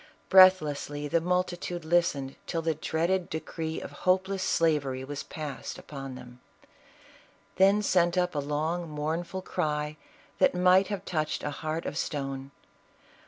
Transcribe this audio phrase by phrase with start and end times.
[0.29, 6.39] Breathlessly the multitude listened till the dreaded decree of hopeless slavery was passed upon them;
[7.57, 9.97] then sent up a long, mournful cry
[10.39, 12.49] tl\at might have touched a heart of stone.